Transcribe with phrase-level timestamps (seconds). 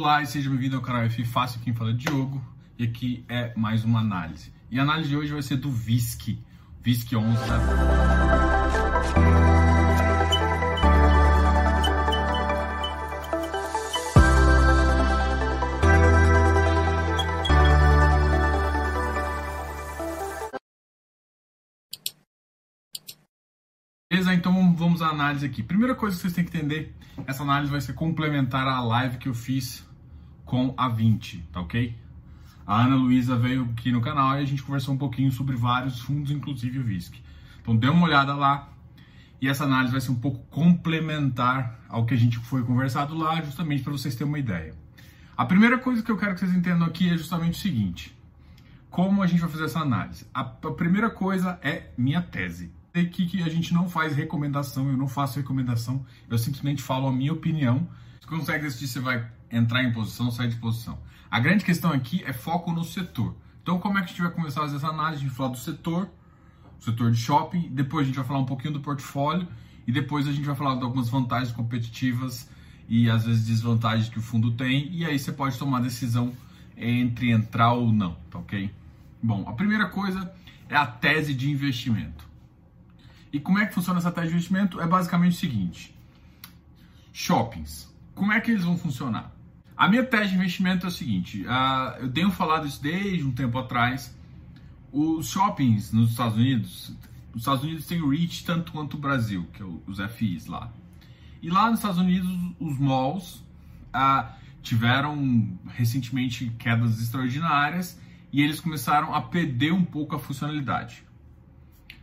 [0.00, 2.40] Olá e seja bem-vindo ao canal F Fácil, quem fala é Diogo
[2.78, 4.52] e aqui é mais uma análise.
[4.70, 6.38] E a análise de hoje vai ser do VISC,
[6.80, 7.36] VISC 11.
[24.08, 25.60] Beleza, então vamos à análise aqui.
[25.60, 26.94] Primeira coisa que vocês têm que entender,
[27.26, 29.87] essa análise vai ser complementar à live que eu fiz
[30.48, 31.94] com a 20, tá ok?
[32.66, 36.00] A Ana Luísa veio aqui no canal e a gente conversou um pouquinho sobre vários
[36.00, 37.22] fundos, inclusive o VISC.
[37.60, 38.70] Então dê uma olhada lá
[39.42, 43.42] e essa análise vai ser um pouco complementar ao que a gente foi conversado lá,
[43.42, 44.74] justamente para vocês terem uma ideia.
[45.36, 48.18] A primeira coisa que eu quero que vocês entendam aqui é justamente o seguinte:
[48.88, 50.26] como a gente vai fazer essa análise?
[50.32, 54.96] A, a primeira coisa é minha tese aqui que a gente não faz recomendação, eu
[54.96, 57.86] não faço recomendação, eu simplesmente falo a minha opinião.
[58.18, 60.98] Você consegue decidir se vai entrar em posição, sair de posição.
[61.30, 63.34] A grande questão aqui é foco no setor.
[63.62, 65.16] Então, como é que a gente vai começar a fazer essa análise?
[65.16, 66.08] A gente vai falar do setor,
[66.80, 69.46] setor de shopping, depois a gente vai falar um pouquinho do portfólio
[69.86, 72.48] e depois a gente vai falar de algumas vantagens competitivas
[72.88, 76.32] e às vezes desvantagens que o fundo tem e aí você pode tomar a decisão
[76.76, 78.72] entre entrar ou não, tá ok?
[79.22, 80.32] Bom, a primeira coisa
[80.68, 82.26] é a tese de investimento.
[83.32, 84.80] E como é que funciona essa tese de investimento?
[84.80, 85.94] É basicamente o seguinte:
[87.12, 87.92] shoppings.
[88.14, 89.32] Como é que eles vão funcionar?
[89.78, 93.30] A minha tese de investimento é o seguinte: uh, eu tenho falado isso desde um
[93.30, 94.12] tempo atrás.
[94.92, 96.92] Os shoppings nos Estados Unidos,
[97.32, 100.72] os Estados Unidos têm o REIT tanto quanto o Brasil, que é os FIs lá.
[101.40, 103.44] E lá nos Estados Unidos, os malls
[103.94, 104.28] uh,
[104.62, 108.00] tiveram recentemente quedas extraordinárias
[108.32, 111.04] e eles começaram a perder um pouco a funcionalidade.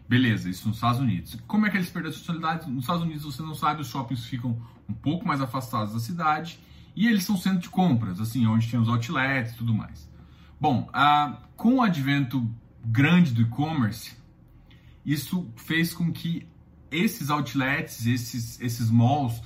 [0.08, 1.38] Beleza, isso nos Estados Unidos.
[1.46, 2.72] Como é que eles perderam a funcionalidade?
[2.72, 6.58] Nos Estados Unidos, você não sabe, os shoppings ficam um pouco mais afastados da cidade
[6.96, 10.10] e eles são centro de compras, assim, onde tem os outlets e tudo mais.
[10.60, 12.50] Bom, ah, com o advento
[12.84, 14.16] grande do e-commerce,
[15.06, 16.48] isso fez com que
[16.90, 19.42] esses outlets, esses, esses malls,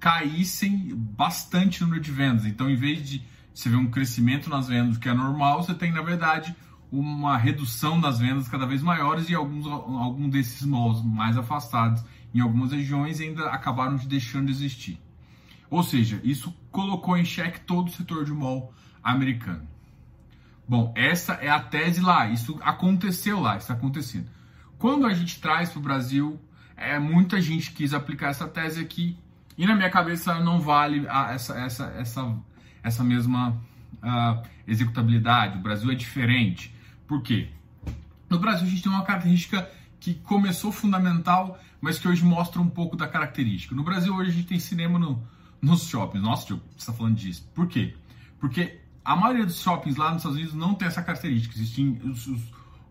[0.00, 2.46] caíssem bastante no número de vendas.
[2.46, 3.22] Então, em vez de
[3.54, 6.54] você ver um crescimento nas vendas que é normal, você tem, na verdade,
[6.90, 12.02] uma redução das vendas cada vez maiores e alguns, alguns desses malls mais afastados
[12.34, 15.00] em algumas regiões ainda acabaram de deixando de existir.
[15.70, 19.66] Ou seja, isso colocou em xeque todo o setor de mall americano.
[20.66, 24.28] Bom, essa é a tese lá, isso aconteceu lá, está acontecendo.
[24.78, 26.38] Quando a gente traz para o Brasil,
[26.76, 29.16] é, muita gente quis aplicar essa tese aqui
[29.56, 32.36] e na minha cabeça não vale a, essa, essa, essa,
[32.82, 33.60] essa mesma
[34.02, 35.58] uh, executabilidade.
[35.58, 36.72] O Brasil é diferente.
[37.06, 37.48] Por quê?
[38.30, 39.68] No Brasil a gente tem uma característica
[39.98, 43.74] que começou fundamental, mas que hoje mostra um pouco da característica.
[43.74, 45.26] No Brasil hoje a gente tem cinema no,
[45.60, 46.22] nos shoppings.
[46.22, 47.48] Nossa, tio, você está falando disso.
[47.54, 47.94] Por quê?
[48.38, 51.54] Porque a maioria dos shoppings lá nos Estados Unidos não tem essa característica.
[51.54, 52.42] Existem os, os,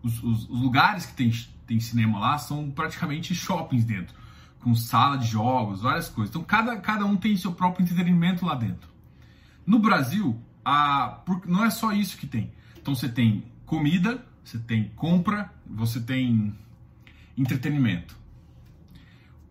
[0.02, 1.30] os, os lugares que tem,
[1.66, 4.14] tem cinema lá são praticamente shoppings dentro,
[4.60, 6.34] com sala de jogos, várias coisas.
[6.34, 8.88] Então cada, cada um tem seu próprio entretenimento lá dentro.
[9.66, 12.52] No Brasil, a, não é só isso que tem.
[12.76, 16.54] Então você tem comida, você tem compra, você tem
[17.36, 18.16] entretenimento.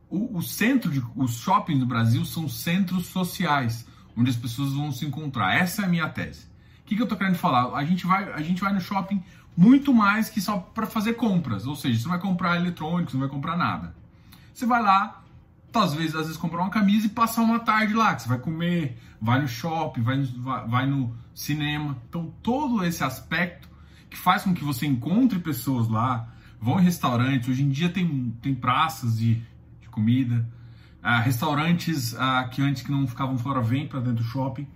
[0.09, 3.85] O, o, centro de os shoppings do Brasil são centros sociais
[4.15, 5.55] onde as pessoas vão se encontrar.
[5.55, 6.45] Essa é a minha tese.
[6.81, 7.75] O que, que eu estou querendo falar?
[7.75, 9.21] A gente vai a gente vai no shopping
[9.55, 13.21] muito mais que só para fazer compras, ou seja, você não vai comprar eletrônicos, não
[13.21, 13.95] vai comprar nada.
[14.53, 15.23] Você vai lá,
[15.73, 18.39] às vezes, às vezes comprar uma camisa e passar uma tarde lá, que você vai
[18.39, 21.97] comer, vai no shopping, vai, vai, vai no cinema.
[22.07, 23.67] Então todo esse aspecto
[24.09, 26.27] que faz com que você encontre pessoas lá,
[26.59, 27.49] vão em restaurantes.
[27.49, 29.41] Hoje em dia tem, tem praças de
[29.97, 30.47] comida,
[31.01, 34.67] ah, restaurantes ah, que antes que não ficavam fora vêm para dentro do shopping.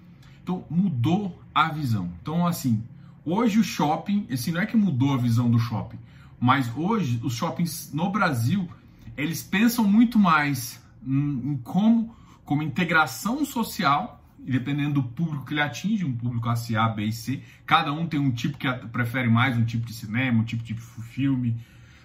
[0.41, 2.11] Então mudou a visão.
[2.21, 2.83] Então assim,
[3.23, 5.99] hoje o shopping, assim, não é que mudou a visão do shopping,
[6.39, 8.67] mas hoje os shoppings no Brasil
[9.15, 15.53] eles pensam muito mais em, em como como integração social e dependendo do público que
[15.53, 19.29] ele atinge, um público A, B e C, cada um tem um tipo que prefere
[19.29, 21.55] mais um tipo de cinema, um tipo de filme.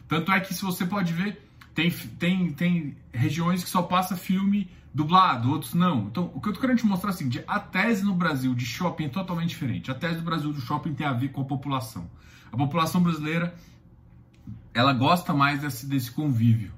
[0.07, 1.46] Tanto é que se você pode ver,
[1.77, 6.07] tem, tem, tem regiões que só passa filme dublado, outros não.
[6.07, 8.53] Então, o que eu tô querendo te mostrar é o seguinte, a tese no Brasil
[8.55, 9.91] de shopping é totalmente diferente.
[9.91, 12.11] A tese do Brasil do shopping tem a ver com a população.
[12.51, 13.55] A população brasileira,
[14.75, 16.73] ela gosta mais desse, desse convívio.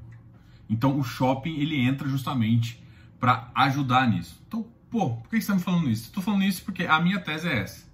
[0.68, 2.82] Então, o shopping, ele entra justamente
[3.18, 4.38] para ajudar nisso.
[4.46, 6.04] Então, Pô, por que você está me falando isso?
[6.04, 7.86] Estou falando isso porque a minha tese é essa.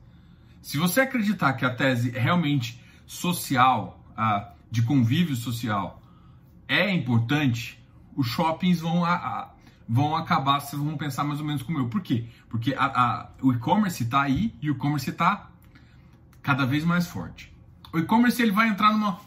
[0.62, 4.00] Se você acreditar que a tese é realmente social,
[4.71, 6.00] de convívio social,
[6.69, 7.82] é importante,
[8.16, 9.02] os shoppings vão,
[9.88, 11.88] vão acabar, vocês vão pensar mais ou menos como eu.
[11.88, 12.26] Por quê?
[12.49, 15.50] Porque a, a, o e-commerce está aí e o e-commerce está
[16.43, 17.52] cada vez mais forte.
[17.93, 19.19] O e-commerce ele vai entrar numa.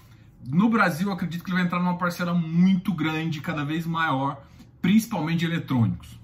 [0.45, 4.41] No Brasil, acredito que ele vai entrar numa parcela muito grande, cada vez maior,
[4.81, 6.17] principalmente de eletrônicos.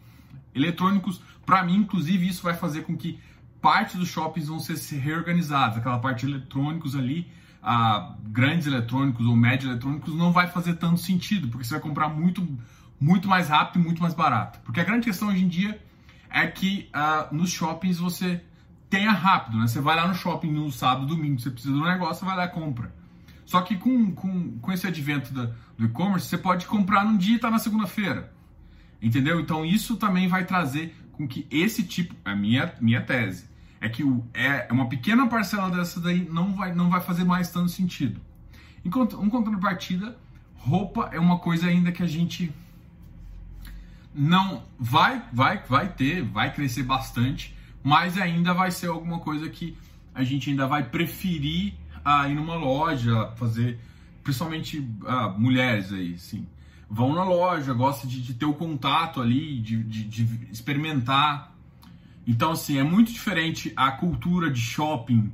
[0.53, 3.19] Eletrônicos, para mim, inclusive, isso vai fazer com que
[3.61, 5.77] parte dos shoppings vão ser reorganizados.
[5.77, 7.29] Aquela parte de eletrônicos ali,
[7.63, 12.09] a grandes eletrônicos ou médios eletrônicos, não vai fazer tanto sentido, porque você vai comprar
[12.09, 12.45] muito,
[12.99, 14.59] muito mais rápido e muito mais barato.
[14.65, 15.81] Porque a grande questão hoje em dia
[16.29, 18.43] é que uh, nos shoppings você
[18.89, 19.67] tenha rápido, né?
[19.67, 22.45] Você vai lá no shopping no sábado, domingo, você precisa do negócio, você vai lá
[22.45, 22.93] e compra.
[23.45, 27.37] Só que com, com, com esse advento da, do e-commerce, você pode comprar num dia
[27.37, 28.33] e tá na segunda-feira.
[29.01, 29.39] Entendeu?
[29.39, 33.45] Então isso também vai trazer com que esse tipo, a minha, minha tese,
[33.83, 37.51] é que o, é, uma pequena parcela dessa daí não vai, não vai fazer mais
[37.51, 38.19] tanto sentido.
[38.85, 40.17] Enquanto, um contrapartida,
[40.55, 42.49] roupa é uma coisa ainda que a gente
[44.15, 47.53] não vai, vai, vai ter, vai crescer bastante,
[47.83, 49.77] mas ainda vai ser alguma coisa que
[50.15, 51.73] a gente ainda vai preferir
[52.05, 53.79] a ir numa loja, fazer,
[54.23, 56.47] principalmente ah, mulheres aí, sim.
[56.89, 61.52] Vão na loja, gostam de, de ter o contato ali, de, de, de, experimentar.
[62.25, 65.31] Então, assim, é muito diferente a cultura de shopping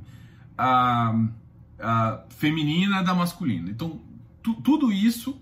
[0.58, 1.14] ah,
[1.78, 3.70] ah, feminina da masculina.
[3.70, 4.00] Então,
[4.42, 5.40] tu, tudo isso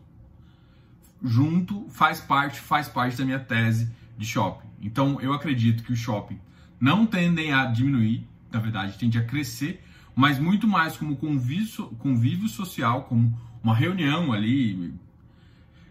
[1.22, 4.68] junto faz parte, faz parte da minha tese de shopping.
[4.80, 6.38] Então, eu acredito que o shopping
[6.80, 9.82] não tendem a diminuir, na verdade, tende a crescer,
[10.14, 14.94] mas muito mais como convívio, convívio social, como uma reunião ali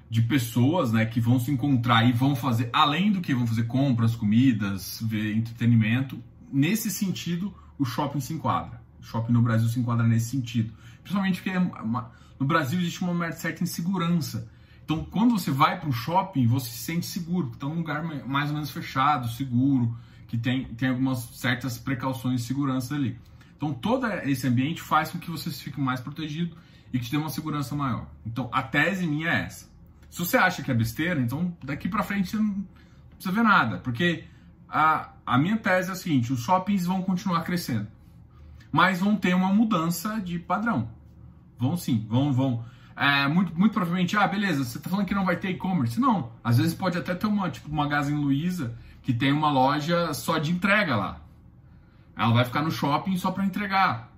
[0.10, 3.64] de pessoas né, que vão se encontrar e vão fazer, além do que vão fazer
[3.64, 6.22] compras, comidas, ver entretenimento.
[6.52, 8.82] Nesse sentido, o shopping se enquadra.
[9.00, 10.74] O shopping no Brasil se enquadra nesse sentido.
[11.02, 14.50] Principalmente porque é uma, no Brasil existe uma certa insegurança.
[14.84, 18.50] Então, quando você vai para um shopping, você se sente seguro, está num lugar mais
[18.50, 23.18] ou menos fechado, seguro, que tem, tem algumas certas precauções de segurança ali.
[23.58, 26.56] Então, todo esse ambiente faz com que você fique mais protegido
[26.94, 28.08] e que te dê uma segurança maior.
[28.26, 29.68] Então, a tese minha é essa.
[30.10, 32.66] Se você acha que é besteira, então daqui para frente você não
[33.16, 34.26] precisa ver nada, porque
[34.70, 37.88] a, a minha tese é a seguinte: os shoppings vão continuar crescendo,
[38.72, 40.90] mas vão ter uma mudança de padrão.
[41.60, 42.64] Vão sim, vão, vão.
[42.96, 46.00] É, muito, muito provavelmente, ah, beleza, você está falando que não vai ter e-commerce.
[46.00, 50.14] Não, às vezes pode até ter uma, tipo, uma Magazine Luiza que tem uma loja
[50.14, 51.22] só de entrega lá.
[52.16, 54.12] Ela vai ficar no shopping só para entregar.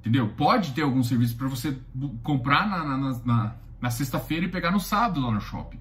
[0.00, 0.28] Entendeu?
[0.28, 1.78] Pode ter algum serviço para você
[2.22, 5.80] comprar na, na, na, na sexta-feira e pegar no sábado lá no shopping.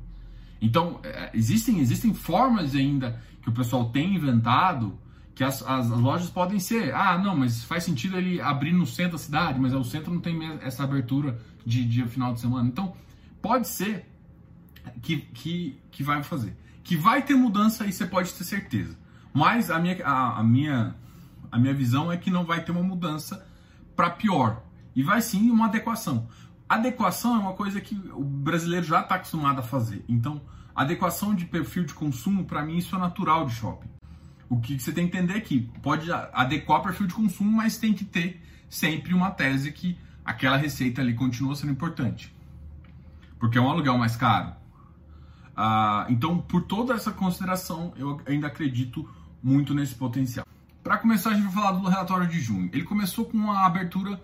[0.62, 4.98] Então, é, existem, existem formas ainda que o pessoal tem inventado
[5.34, 8.86] que as, as, as, lojas podem ser, ah, não, mas faz sentido ele abrir no
[8.86, 12.68] centro da cidade, mas o centro não tem essa abertura de dia final de semana.
[12.68, 12.94] Então,
[13.42, 14.06] pode ser
[15.02, 16.58] que, que, que vai fazer.
[16.84, 18.98] Que vai ter mudança aí você pode ter certeza.
[19.34, 20.96] Mas a minha, a, a minha,
[21.50, 23.46] a minha visão é que não vai ter uma mudança
[23.96, 24.62] para pior.
[24.94, 26.28] E vai sim uma adequação.
[26.70, 30.06] Adequação é uma coisa que o brasileiro já está acostumado a fazer.
[30.08, 30.40] Então,
[30.76, 33.90] adequação de perfil de consumo, para mim, isso é natural de shopping.
[34.48, 37.94] O que você tem que entender é que pode adequar perfil de consumo, mas tem
[37.94, 42.34] que ter sempre uma tese que aquela receita ali continua sendo importante.
[43.40, 44.54] Porque é um aluguel mais caro,
[45.62, 49.06] ah, então, por toda essa consideração, eu ainda acredito
[49.44, 50.46] muito nesse potencial.
[50.82, 52.70] Para começar, a gente vai falar do relatório de junho.
[52.72, 54.22] Ele começou com uma abertura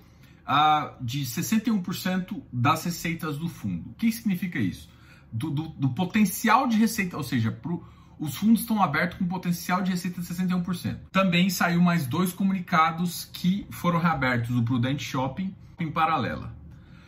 [1.02, 3.90] de 61% das receitas do fundo.
[3.90, 4.90] O que significa isso?
[5.32, 7.84] Do, do, do potencial de receita, ou seja, pro,
[8.20, 10.98] os fundos estão abertos com potencial de receita de 61%.
[11.12, 16.56] Também saiu mais dois comunicados que foram reabertos, o Prudente Shopping em paralela.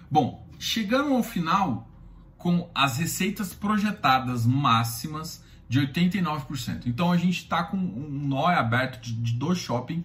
[0.10, 1.88] Bom, chegando ao final,
[2.38, 6.84] com as receitas projetadas máximas de 89%.
[6.86, 10.04] Então a gente está com um nó aberto de, de do shopping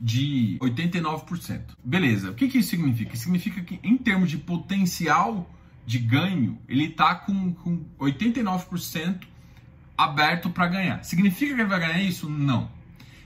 [0.00, 1.60] de 89%.
[1.84, 3.16] Beleza, o que, que isso significa?
[3.16, 5.50] Significa que em termos de potencial
[5.84, 9.24] de ganho, ele está com, com 89%
[9.96, 11.02] aberto para ganhar.
[11.02, 12.28] Significa que ele vai ganhar isso?
[12.28, 12.70] Não.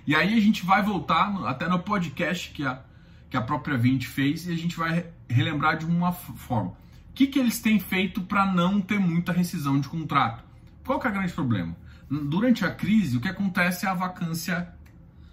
[0.07, 2.81] E aí a gente vai voltar no, até no podcast que a,
[3.29, 6.71] que a própria 20 fez e a gente vai relembrar de uma forma.
[6.71, 10.45] O que, que eles têm feito para não ter muita rescisão de contrato?
[10.85, 11.77] Qual que é o grande problema?
[12.09, 14.73] Durante a crise, o que acontece é a vacância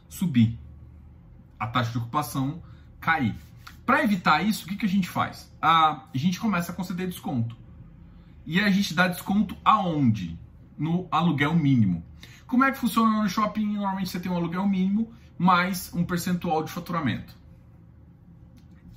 [0.07, 0.57] subir,
[1.59, 2.61] a taxa de ocupação
[2.99, 3.35] cair.
[3.85, 5.51] Para evitar isso, o que, que a gente faz?
[5.61, 7.57] A gente começa a conceder desconto.
[8.45, 10.39] E a gente dá desconto aonde?
[10.77, 12.03] No aluguel mínimo.
[12.47, 13.73] Como é que funciona no shopping?
[13.73, 17.35] Normalmente você tem um aluguel mínimo mais um percentual de faturamento.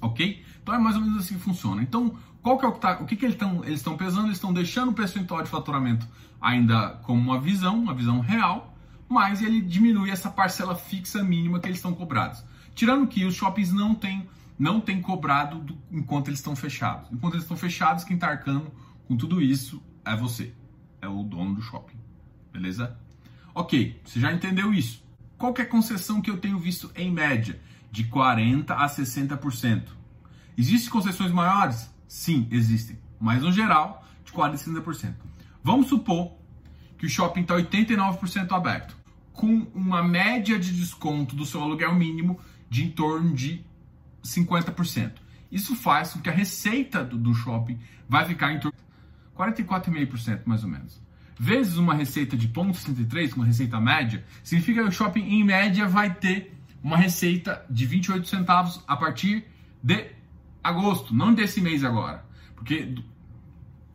[0.01, 0.45] Ok?
[0.63, 1.83] Então é mais ou menos assim que funciona.
[1.83, 3.37] Então, Qual que é o que, tá, o que, que eles
[3.69, 4.27] estão pesando?
[4.27, 6.07] Eles estão deixando o percentual de faturamento
[6.41, 8.72] ainda como uma visão, uma visão real,
[9.13, 12.43] mas ele diminui essa parcela fixa mínima que eles estão cobrados.
[12.75, 14.27] Tirando que os shoppings não têm
[14.59, 17.11] não tem cobrado do, enquanto eles estão fechados.
[17.11, 18.71] Enquanto eles estão fechados, quem está arcando
[19.09, 20.55] com tudo isso é você,
[21.01, 21.97] é o dono do shopping,
[22.53, 22.97] beleza?
[23.55, 25.03] Ok, você já entendeu isso.
[25.37, 27.61] Qual é a concessão que eu tenho visto em média?
[27.91, 29.89] De 40% a 60%.
[30.57, 31.91] Existem concessões maiores?
[32.07, 32.99] Sim, existem.
[33.21, 35.15] Mas no geral, de 40% a 60%.
[35.63, 36.33] Vamos supor
[36.97, 38.97] que o shopping está 89% aberto,
[39.33, 43.65] com uma média de desconto do seu aluguel mínimo de em torno de
[44.25, 45.13] 50%.
[45.51, 50.43] Isso faz com que a receita do, do shopping vai ficar em torno de 44,5%
[50.47, 51.01] mais ou menos.
[51.39, 56.15] Vezes uma receita de 0,63, uma receita média, significa que o shopping em média vai
[56.15, 59.45] ter uma receita de 28 centavos a partir
[59.83, 60.11] de
[60.63, 62.25] agosto, não desse mês agora.
[62.55, 62.95] Porque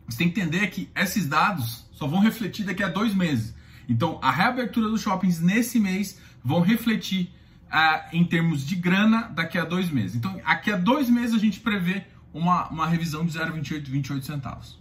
[0.06, 3.54] você tem que entender que esses dados só vão refletir daqui a dois meses.
[3.88, 7.32] Então, a reabertura dos shoppings nesse mês vão refletir
[7.68, 10.16] uh, em termos de grana daqui a dois meses.
[10.16, 14.78] Então, daqui a dois meses a gente prevê uma, uma revisão de 0,28 28 centavos.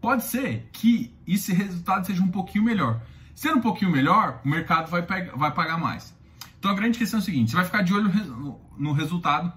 [0.00, 3.00] Pode ser que esse resultado seja um pouquinho melhor.
[3.34, 6.14] Sendo um pouquinho melhor, o mercado vai, pegar, vai pagar mais.
[6.58, 8.10] Então a grande questão é o seguinte: você vai ficar de olho
[8.76, 9.52] no resultado.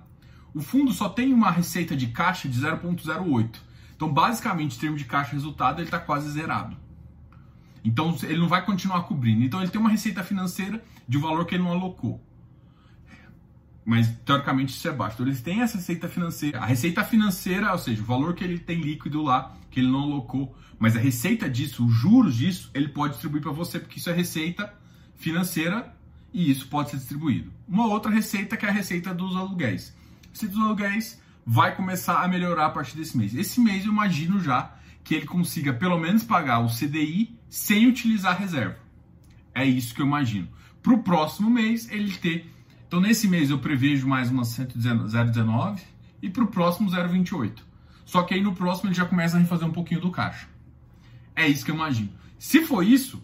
[0.53, 3.57] O fundo só tem uma receita de caixa de 0,08.
[3.95, 6.77] Então, basicamente, em termos de caixa resultado, ele está quase zerado.
[7.83, 9.43] Então, ele não vai continuar cobrindo.
[9.43, 12.21] Então, ele tem uma receita financeira de valor que ele não alocou
[13.87, 15.13] mas teoricamente isso é baixo.
[15.13, 16.59] Então eles têm essa receita financeira.
[16.59, 20.01] A receita financeira, ou seja, o valor que ele tem líquido lá, que ele não
[20.01, 24.09] alocou, mas a receita disso, os juros disso, ele pode distribuir para você, porque isso
[24.09, 24.73] é receita
[25.15, 25.95] financeira
[26.33, 27.49] e isso pode ser distribuído.
[27.65, 29.95] Uma outra receita que é a receita dos aluguéis.
[30.25, 33.33] A receita dos aluguéis vai começar a melhorar a partir desse mês.
[33.33, 34.75] Esse mês eu imagino já
[35.07, 38.77] que ele consiga pelo menos pagar o CDI sem utilizar reserva.
[39.55, 40.49] É isso que eu imagino.
[40.83, 42.51] Para o próximo mês ele ter
[42.87, 45.81] então, nesse mês eu prevejo mais uma 0,19
[46.21, 47.59] e para o próximo 0,28.
[48.05, 50.47] Só que aí no próximo ele já começa a refazer um pouquinho do caixa.
[51.35, 52.09] É isso que eu imagino.
[52.39, 53.21] Se for isso,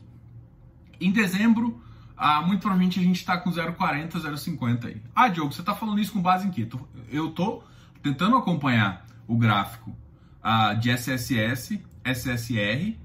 [1.00, 1.82] em dezembro,
[2.18, 5.02] ah, muito provavelmente a gente está com 0,40, 0,50 aí.
[5.16, 6.68] Ah, Diogo, você está falando isso com base em quê?
[7.10, 7.63] Eu estou
[8.02, 9.96] tentando acompanhar o gráfico
[10.44, 12.98] ah, de SSS, SSR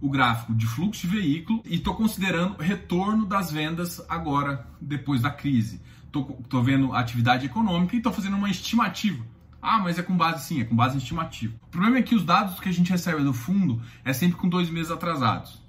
[0.00, 5.30] o gráfico de fluxo de veículo e estou considerando retorno das vendas agora, depois da
[5.30, 5.80] crise.
[6.06, 9.24] Estou vendo atividade econômica e estou fazendo uma estimativa.
[9.60, 11.54] Ah, mas é com base sim, é com base estimativa.
[11.66, 14.48] O problema é que os dados que a gente recebe do fundo é sempre com
[14.48, 15.60] dois meses atrasados.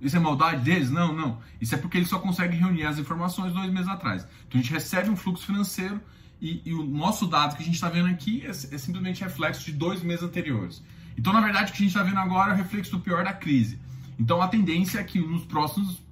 [0.00, 0.90] Isso é maldade deles?
[0.90, 1.38] Não, não.
[1.60, 4.26] Isso é porque eles só conseguem reunir as informações dois meses atrás.
[4.48, 6.00] Então a gente recebe um fluxo financeiro
[6.40, 9.64] e, e o nosso dado que a gente está vendo aqui é, é simplesmente reflexo
[9.64, 10.82] de dois meses anteriores.
[11.16, 13.24] Então, na verdade, o que a gente está vendo agora é o reflexo do pior
[13.24, 13.78] da crise.
[14.18, 16.02] Então, a tendência é que nos próximos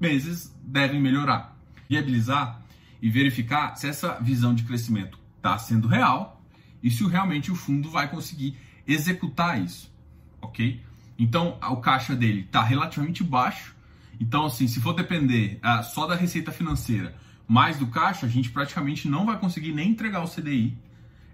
[0.00, 1.56] meses devem melhorar.
[1.88, 2.62] Viabilizar
[3.00, 6.42] e verificar se essa visão de crescimento está sendo real
[6.82, 9.92] e se realmente o fundo vai conseguir executar isso,
[10.40, 10.82] ok?
[11.18, 13.74] Então, o caixa dele está relativamente baixo.
[14.18, 17.14] Então, assim, se for depender uh, só da receita financeira
[17.46, 20.76] mais do caixa, a gente praticamente não vai conseguir nem entregar o CDI.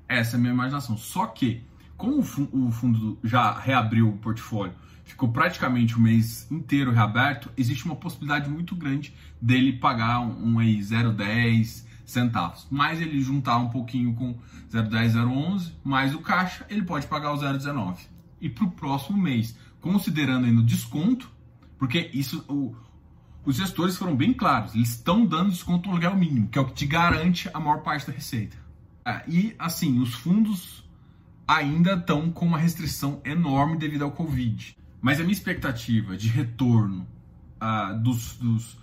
[0.09, 0.97] Essa é a minha imaginação.
[0.97, 1.63] Só que
[2.01, 4.73] como o fundo já reabriu o portfólio,
[5.05, 10.79] ficou praticamente o mês inteiro reaberto, existe uma possibilidade muito grande dele pagar um, aí
[10.79, 12.67] 0,10 centavos.
[12.71, 14.35] Mas ele juntar um pouquinho com
[14.73, 17.99] 0,10, 0,11, mais o caixa, ele pode pagar o 0,19.
[18.41, 21.31] E para o próximo mês, considerando ainda o desconto,
[21.79, 22.75] porque isso o,
[23.51, 26.67] os gestores foram bem claros, eles estão dando desconto no aluguel mínimo, que é o
[26.67, 28.57] que te garante a maior parte da receita.
[29.05, 30.89] É, e assim, os fundos
[31.47, 34.77] ainda estão com uma restrição enorme devido ao Covid.
[35.01, 37.07] Mas a minha expectativa de retorno
[37.61, 38.79] uh, dos, dos,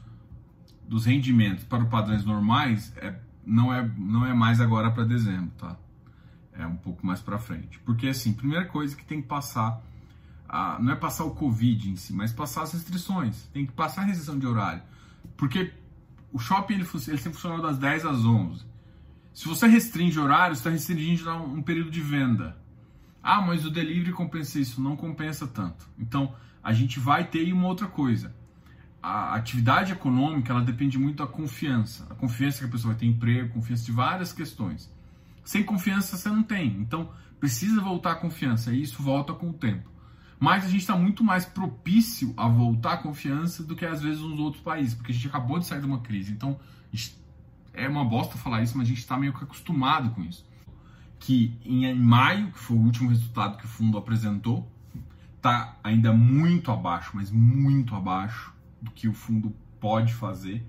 [0.88, 5.52] dos, rendimentos para os padrões normais é, não, é, não é mais agora para dezembro,
[5.58, 5.78] tá?
[6.52, 7.80] É um pouco mais para frente.
[7.86, 9.82] Porque, assim, primeira coisa que tem que passar,
[10.50, 13.44] uh, não é passar o Covid em si, mas passar as restrições.
[13.54, 14.82] Tem que passar a restrição de horário.
[15.36, 15.74] Porque
[16.32, 18.66] o shopping ele, ele sempre funcionou das 10 às 11.
[19.34, 22.58] Se você restringe horário, você está restringindo um período de venda.
[23.22, 24.82] Ah, mas o delivery compensa isso.
[24.82, 25.88] Não compensa tanto.
[26.00, 28.36] Então, a gente vai ter uma outra coisa.
[29.02, 32.08] A atividade econômica, ela depende muito da confiança.
[32.10, 34.92] A confiança que a pessoa vai ter emprego, confiança de várias questões.
[35.44, 36.76] Sem confiança, você não tem.
[36.80, 38.74] Então, precisa voltar a confiança.
[38.74, 39.90] E isso volta com o tempo.
[40.40, 44.22] Mas a gente está muito mais propício a voltar a confiança do que às vezes
[44.22, 46.32] nos outros países, porque a gente acabou de sair de uma crise.
[46.32, 46.60] Então,
[47.74, 50.46] é uma bosta falar isso, mas a gente está meio que acostumado com isso.
[51.20, 54.72] que em maio, que foi o último resultado que o fundo apresentou,
[55.36, 60.64] está ainda muito abaixo, mas muito abaixo do que o fundo pode fazer.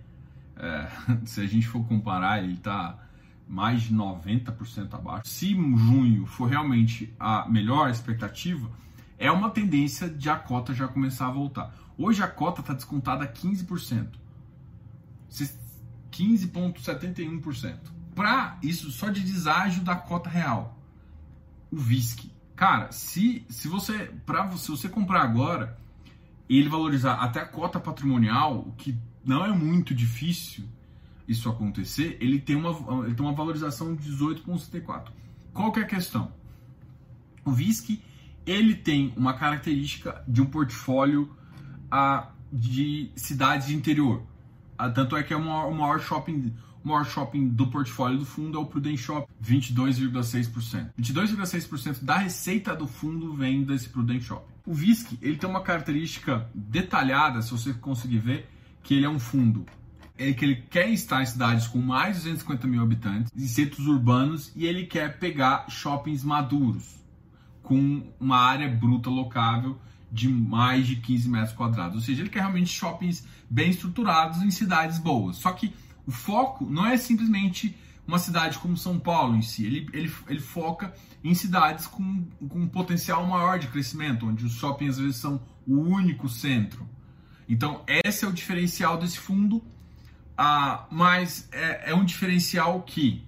[0.56, 0.88] É,
[1.26, 2.98] se a gente for comparar, ele está
[3.46, 5.28] mais de 90% abaixo.
[5.28, 8.70] Se junho for realmente a melhor expectativa,
[9.18, 11.74] é uma tendência de a cota já começar a voltar.
[11.96, 14.06] Hoje a cota está descontada a 15%.
[16.12, 17.76] 15,71%.
[18.14, 20.78] Para isso só de deságio da cota real.
[21.70, 22.30] O VISC.
[22.54, 25.78] Cara, se, se você para se você comprar agora,
[26.48, 30.64] ele valorizar até a cota patrimonial, o que não é muito difícil
[31.26, 35.08] isso acontecer, ele tem uma, ele tem uma valorização de 18,74.
[35.52, 36.32] Qual que é a questão?
[37.44, 38.02] O VISC
[38.50, 41.36] ele tem uma característica de um portfólio
[41.90, 44.22] ah, de cidades de interior.
[44.76, 48.18] Ah, tanto é que é o maior, o maior shopping o maior shopping do portfólio
[48.18, 50.90] do fundo é o Prudent Shop, 22,6%.
[50.98, 54.46] 22,6% da receita do fundo vem desse Prudent Shop.
[54.64, 58.48] O VISC, ele tem uma característica detalhada, se você conseguir ver,
[58.82, 59.66] que ele é um fundo
[60.18, 63.86] é que ele quer estar em cidades com mais de 250 mil habitantes, em centros
[63.86, 66.98] urbanos, e ele quer pegar shoppings maduros,
[67.68, 69.78] com uma área bruta locável
[70.10, 71.96] de mais de 15 metros quadrados.
[71.96, 75.36] Ou seja, ele quer realmente shoppings bem estruturados em cidades boas.
[75.36, 75.74] Só que
[76.06, 80.40] o foco não é simplesmente uma cidade como São Paulo em si, ele, ele, ele
[80.40, 85.16] foca em cidades com, com um potencial maior de crescimento, onde os shoppings às vezes
[85.16, 86.88] são o único centro.
[87.46, 89.62] Então, esse é o diferencial desse fundo
[90.40, 93.26] ah, mas é, é, um diferencial que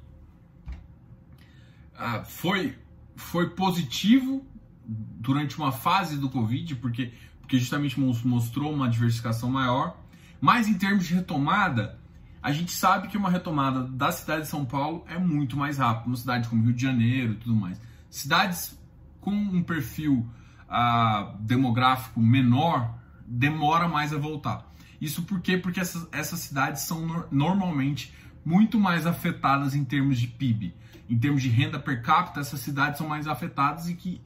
[1.98, 2.78] ah, foi,
[3.20, 4.44] foi positivo
[4.84, 9.96] durante uma fase do Covid, porque, porque justamente mostrou uma diversificação maior,
[10.40, 11.98] mas em termos de retomada,
[12.42, 16.08] a gente sabe que uma retomada da cidade de São Paulo é muito mais rápida,
[16.08, 17.80] uma cidade como Rio de Janeiro e tudo mais.
[18.08, 18.78] Cidades
[19.20, 20.26] com um perfil
[20.68, 24.69] ah, demográfico menor demora mais a voltar.
[25.00, 25.56] Isso por quê?
[25.56, 28.12] Porque essas, essas cidades são no, normalmente
[28.44, 30.74] muito mais afetadas em termos de PIB.
[31.08, 34.20] Em termos de renda per capita, essas cidades são mais afetadas e que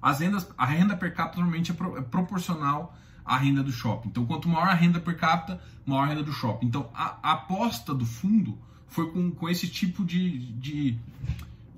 [0.00, 4.08] as rendas, a renda per capita normalmente é, pro, é proporcional à renda do shopping.
[4.08, 6.66] Então, quanto maior a renda per capita, maior a renda do shopping.
[6.66, 10.98] Então, a, a aposta do fundo foi com, com esse tipo de, de,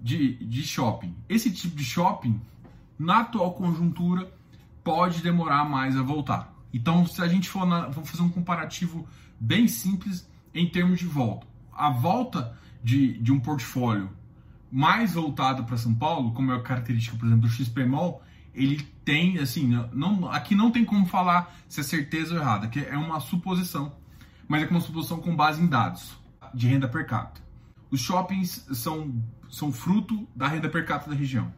[0.03, 1.15] de, de shopping.
[1.29, 2.41] Esse tipo de shopping,
[2.99, 4.31] na atual conjuntura,
[4.83, 6.56] pode demorar mais a voltar.
[6.73, 9.07] Então, se a gente for na, vamos fazer um comparativo
[9.41, 11.47] bem simples em termos de volta.
[11.73, 14.11] A volta de, de um portfólio
[14.71, 18.23] mais voltado para São Paulo, como é a característica, por exemplo, do XPMOL,
[18.55, 22.81] ele tem, assim, não, aqui não tem como falar se é certeza ou errada, que
[22.81, 23.95] é uma suposição,
[24.49, 26.17] mas é uma suposição com base em dados
[26.55, 27.45] de renda per capita.
[27.91, 31.53] Os shoppings são, são fruto da renda per capita da região.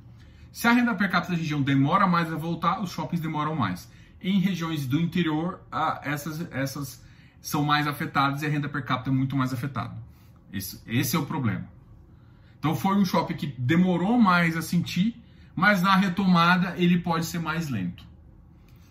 [0.50, 3.88] Se a renda per capita da região demora mais a voltar, os shoppings demoram mais.
[4.20, 7.04] Em regiões do interior, ah, essas, essas
[7.40, 9.96] são mais afetadas e a renda per capita é muito mais afetada.
[10.52, 11.68] Esse, esse é o problema.
[12.58, 15.22] Então foi um shopping que demorou mais a sentir,
[15.54, 18.04] mas na retomada ele pode ser mais lento.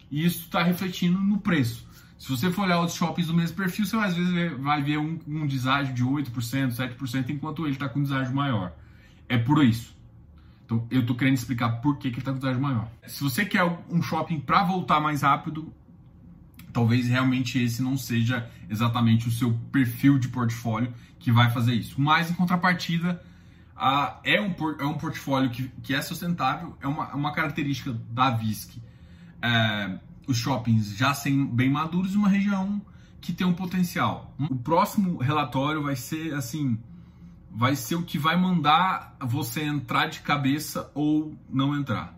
[0.09, 1.85] E isso está refletindo no preço.
[2.17, 5.19] Se você for olhar os shoppings do mesmo perfil, você às vezes vai ver um,
[5.27, 8.73] um deságio de 8%, 7%, enquanto ele está com um deságio maior.
[9.29, 9.95] É por isso.
[10.67, 12.91] Então, eu estou querendo explicar por que, ele está com deságio maior.
[13.08, 15.73] Se você quer um shopping para voltar mais rápido,
[16.73, 21.95] talvez realmente esse não seja exatamente o seu perfil de portfólio que vai fazer isso.
[22.01, 23.23] Mas, em contrapartida,
[24.25, 28.82] é, um, é um portfólio que, que é sustentável, é uma, uma característica da VISC.
[29.41, 32.82] É, os shoppings já sem bem maduros uma região
[33.21, 34.36] que tem um potencial.
[34.38, 36.77] O próximo relatório vai ser assim
[37.58, 42.15] vai ser o que vai mandar você entrar de cabeça ou não entrar.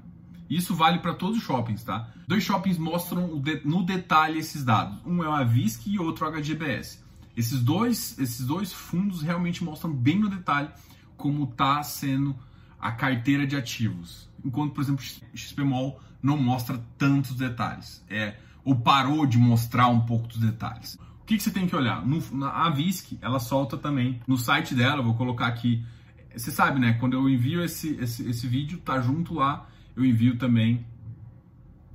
[0.50, 2.12] Isso vale para todos os shoppings, tá?
[2.28, 5.00] Dois shoppings mostram no detalhe esses dados.
[5.06, 7.02] Um é o Avisc e outro o HGBS.
[7.38, 10.68] Esses dois, esses dois fundos realmente mostram bem no detalhe
[11.16, 12.36] como está sendo
[12.78, 14.30] a carteira de ativos.
[14.44, 18.04] Enquanto, por exemplo, XPMOL não mostra tantos detalhes.
[18.10, 22.04] É, ou parou de mostrar um pouco dos detalhes que, que você tem que olhar?
[22.04, 25.86] No, na, a VISC, ela solta também no site dela, vou colocar aqui.
[26.36, 26.94] Você sabe, né?
[26.94, 30.84] Quando eu envio esse, esse, esse vídeo, tá junto lá, eu envio também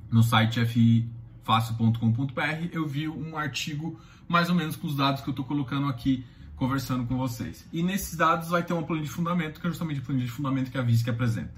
[0.08, 5.32] no site fifácil.com.br, eu vi um artigo mais ou menos com os dados que eu
[5.32, 7.68] estou colocando aqui, conversando com vocês.
[7.72, 10.32] E nesses dados vai ter uma planilha de fundamento, que é justamente a planilha de
[10.32, 11.54] fundamento que a VISC apresenta.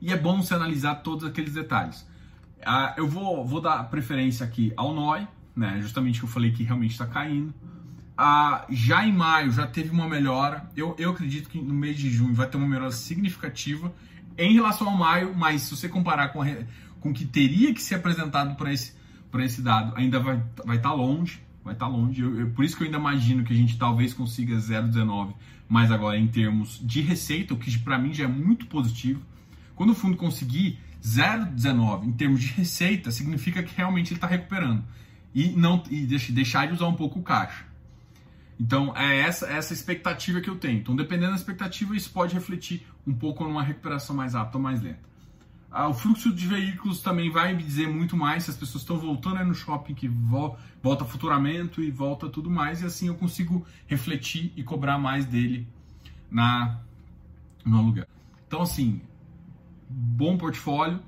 [0.00, 2.08] E é bom você analisar todos aqueles detalhes.
[2.64, 5.80] Ah, eu vou, vou dar preferência aqui ao NOI, né?
[5.82, 7.52] Justamente que eu falei que realmente está caindo.
[8.16, 10.70] ah, já em maio já teve uma melhora.
[10.76, 13.92] Eu, eu acredito que no mês de junho vai ter uma melhora significativa
[14.36, 16.46] em relação ao maio, mas se você comparar com, a,
[17.00, 18.92] com o que teria que ser apresentado para esse,
[19.40, 21.40] esse dado, ainda vai estar vai tá longe.
[21.64, 22.22] Vai estar tá longe.
[22.22, 25.34] Eu, eu, por isso que eu ainda imagino que a gente talvez consiga 0,19,
[25.68, 29.20] mas agora em termos de receita, o que para mim já é muito positivo.
[29.74, 34.84] Quando o fundo conseguir 0,19 em termos de receita, significa que realmente ele está recuperando
[35.38, 37.64] e não e deixar de usar um pouco o caixa.
[38.58, 40.80] Então, é essa, essa expectativa que eu tenho.
[40.80, 44.82] Então, dependendo da expectativa, isso pode refletir um pouco numa recuperação mais rápida ou mais
[44.82, 45.08] lenta.
[45.70, 48.98] Ah, o fluxo de veículos também vai me dizer muito mais se as pessoas estão
[48.98, 54.52] voltando no shopping, que volta faturamento e volta tudo mais, e assim eu consigo refletir
[54.56, 55.68] e cobrar mais dele
[56.28, 56.80] na,
[57.64, 58.06] no aluguel.
[58.48, 59.00] Então, assim,
[59.88, 61.00] bom portfólio,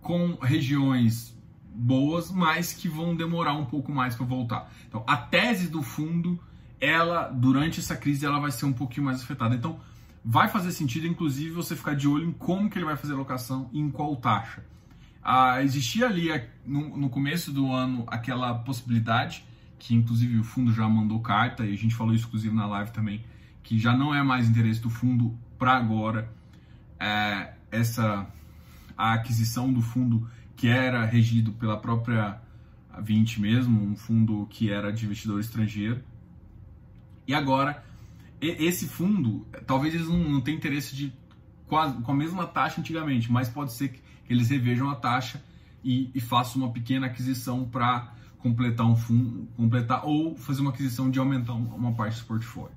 [0.00, 1.33] com regiões
[1.74, 4.70] boas, mas que vão demorar um pouco mais para voltar.
[4.88, 6.38] Então, a tese do fundo,
[6.80, 9.54] ela durante essa crise, ela vai ser um pouquinho mais afetada.
[9.54, 9.78] Então,
[10.24, 13.16] vai fazer sentido, inclusive, você ficar de olho em como que ele vai fazer a
[13.16, 14.64] locação e em qual taxa.
[15.22, 16.28] Ah, existia ali
[16.66, 19.44] no, no começo do ano aquela possibilidade
[19.78, 22.90] que inclusive o fundo já mandou carta e a gente falou isso inclusive na live
[22.90, 23.24] também
[23.62, 26.30] que já não é mais interesse do fundo para agora
[27.00, 28.26] é, essa
[28.96, 32.40] a aquisição do fundo que era regido pela própria
[33.00, 36.02] 20 mesmo, um fundo que era de investidor estrangeiro.
[37.26, 37.84] E agora,
[38.40, 41.12] esse fundo, talvez eles não, tenham interesse de
[41.66, 45.42] com a mesma taxa antigamente, mas pode ser que eles revejam a taxa
[45.82, 51.10] e, e façam uma pequena aquisição para completar um fundo, completar ou fazer uma aquisição
[51.10, 52.76] de aumentar uma parte do portfólio.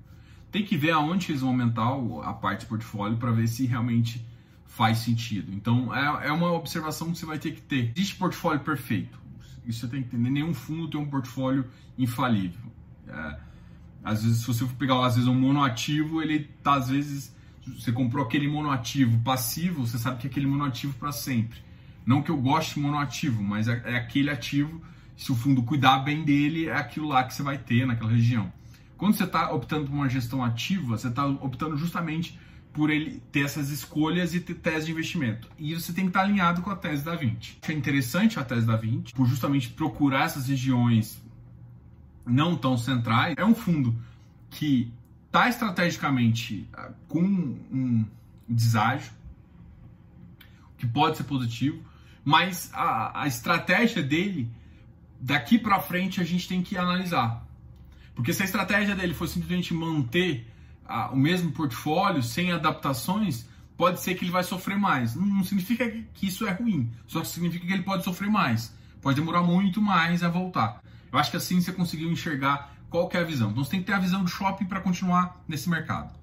[0.51, 1.89] Tem que ver aonde eles vão aumentar
[2.23, 4.25] a parte do portfólio para ver se realmente
[4.67, 5.51] faz sentido.
[5.53, 7.91] Então é, é uma observação que você vai ter que ter.
[7.95, 9.19] Existe portfólio perfeito.
[9.65, 10.29] Isso você tem que entender.
[10.29, 11.65] Nenhum fundo tem um portfólio
[11.97, 12.71] infalível.
[13.07, 13.39] É,
[14.03, 17.35] às vezes, se você for pegar às vezes um monoativo, ele tá às vezes
[17.77, 21.59] você comprou aquele monoativo passivo, você sabe que é aquele monoativo para sempre.
[22.05, 24.81] Não que eu goste de monoativo, mas é, é aquele ativo.
[25.17, 28.51] Se o fundo cuidar bem dele, é aquilo lá que você vai ter naquela região.
[28.95, 32.39] Quando você está optando por uma gestão ativa, você está optando justamente
[32.77, 35.49] por ele ter essas escolhas e ter tese de investimento.
[35.57, 37.57] E você tem que estar alinhado com a tese da 20.
[37.67, 41.19] É interessante a tese da 20, por justamente procurar essas regiões
[42.23, 43.33] não tão centrais.
[43.35, 43.99] É um fundo
[44.51, 44.93] que
[45.25, 48.05] está estrategicamente ah, com um
[48.47, 49.11] deságio,
[50.77, 51.81] que pode ser positivo,
[52.23, 54.51] mas a, a estratégia dele,
[55.19, 57.43] daqui para frente, a gente tem que analisar.
[58.13, 60.45] Porque se a estratégia dele for simplesmente manter
[60.87, 63.45] a, o mesmo portfólio, sem adaptações,
[63.75, 65.15] pode ser que ele vai sofrer mais.
[65.15, 68.73] Não, não significa que isso é ruim, só significa que ele pode sofrer mais.
[69.01, 70.81] Pode demorar muito mais a voltar.
[71.11, 73.51] Eu acho que assim você conseguiu enxergar qual é a visão.
[73.51, 76.17] Então você tem que ter a visão do shopping para continuar nesse mercado.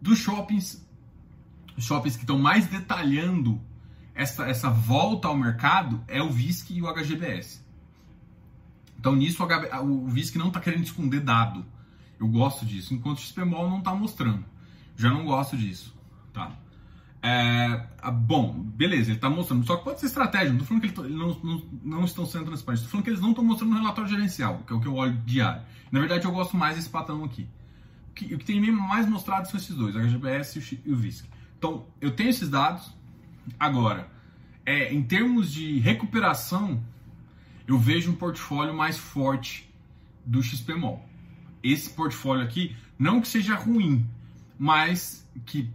[0.00, 0.84] Dos shoppings,
[1.78, 3.60] shoppings que estão mais detalhando
[4.14, 7.62] essa, essa volta ao mercado é o VISC e o HGBS.
[8.98, 11.64] Então nisso o, o VISC não está querendo esconder dado.
[12.22, 14.44] Eu gosto disso, enquanto o XPMOL não está mostrando.
[14.94, 15.92] Já não gosto disso,
[16.32, 16.56] tá?
[17.20, 19.66] É, bom, beleza, ele está mostrando.
[19.66, 20.50] Só que pode ser estratégia.
[20.50, 22.84] Não estou falando que eles não, não, não, estão sendo transparentes.
[22.84, 24.94] Estou falando que eles não estão mostrando no relatório gerencial, que é o que eu
[24.94, 25.62] olho diário.
[25.90, 27.48] Na verdade, eu gosto mais desse patrão aqui.
[28.10, 31.28] O que, o que tem mais mostrado são esses dois, a HGBS e o VISC.
[31.58, 32.96] Então, eu tenho esses dados.
[33.58, 34.08] Agora,
[34.64, 36.80] é, em termos de recuperação,
[37.66, 39.68] eu vejo um portfólio mais forte
[40.24, 41.10] do XPMOL
[41.62, 44.06] esse portfólio aqui, não que seja ruim,
[44.58, 45.70] mas que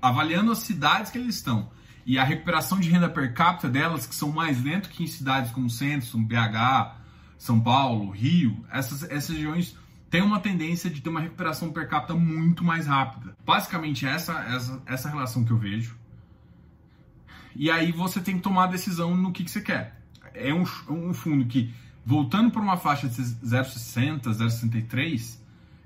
[0.00, 1.70] avaliando as cidades que eles estão
[2.08, 5.50] e a recuperação de renda per capita delas, que são mais lentas que em cidades
[5.50, 6.96] como Centro, BH,
[7.36, 9.76] São Paulo, Rio, essas, essas regiões
[10.08, 13.36] têm uma tendência de ter uma recuperação per capita muito mais rápida.
[13.44, 15.96] Basicamente, essa, essa, essa relação que eu vejo.
[17.54, 20.00] E aí você tem que tomar a decisão no que, que você quer.
[20.32, 21.74] É um, um fundo que
[22.08, 25.38] voltando para uma faixa de 0,60, 0,63,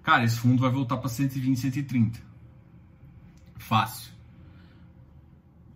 [0.05, 2.21] cara, esse fundo vai voltar para 120, 130.
[3.57, 4.13] Fácil.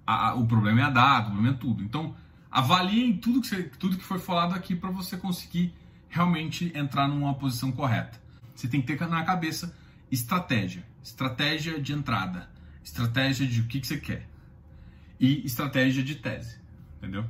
[0.06, 1.82] A, o problema é a data, o problema é tudo.
[1.82, 2.14] Então,
[2.48, 5.74] avaliem tudo que, você, tudo que foi falado aqui para você conseguir
[6.08, 8.16] realmente entrar numa posição correta.
[8.54, 9.76] Você tem que ter na cabeça
[10.12, 10.86] estratégia.
[11.02, 12.48] Estratégia de entrada.
[12.84, 14.28] Estratégia de o que, que você quer.
[15.18, 16.56] E estratégia de tese.
[16.98, 17.24] Entendeu?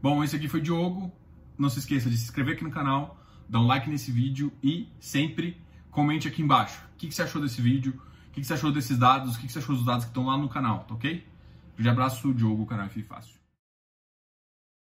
[0.00, 1.12] Bom, esse aqui foi Diogo.
[1.58, 4.88] Não se esqueça de se inscrever aqui no canal, dar um like nesse vídeo e
[5.00, 7.92] sempre comente aqui embaixo o que, que você achou desse vídeo,
[8.28, 10.10] o que, que você achou desses dados, o que, que você achou dos dados que
[10.10, 11.24] estão lá no canal, tá ok?
[11.74, 13.37] Um grande abraço, Diogo, canal F Fácil.